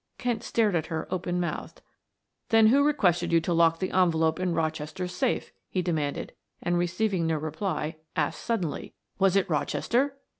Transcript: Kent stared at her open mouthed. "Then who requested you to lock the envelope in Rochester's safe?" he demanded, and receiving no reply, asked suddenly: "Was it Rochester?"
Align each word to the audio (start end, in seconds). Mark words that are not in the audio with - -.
Kent 0.17 0.41
stared 0.41 0.75
at 0.75 0.87
her 0.87 1.07
open 1.13 1.39
mouthed. 1.39 1.83
"Then 2.49 2.65
who 2.69 2.83
requested 2.83 3.31
you 3.31 3.39
to 3.41 3.53
lock 3.53 3.77
the 3.77 3.91
envelope 3.91 4.39
in 4.39 4.51
Rochester's 4.55 5.13
safe?" 5.13 5.51
he 5.69 5.83
demanded, 5.83 6.33
and 6.59 6.75
receiving 6.75 7.27
no 7.27 7.35
reply, 7.37 7.97
asked 8.15 8.43
suddenly: 8.43 8.95
"Was 9.19 9.35
it 9.35 9.47
Rochester?" 9.47 10.17